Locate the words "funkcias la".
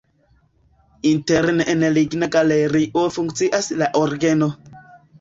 3.21-3.95